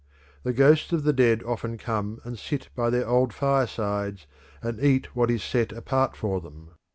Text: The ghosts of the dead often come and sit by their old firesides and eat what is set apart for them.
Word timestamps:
The 0.41 0.51
ghosts 0.51 0.91
of 0.93 1.03
the 1.03 1.13
dead 1.13 1.43
often 1.43 1.77
come 1.77 2.21
and 2.23 2.35
sit 2.39 2.69
by 2.73 2.89
their 2.89 3.07
old 3.07 3.35
firesides 3.35 4.25
and 4.59 4.83
eat 4.83 5.15
what 5.15 5.29
is 5.29 5.43
set 5.43 5.71
apart 5.71 6.15
for 6.15 6.41
them. 6.41 6.71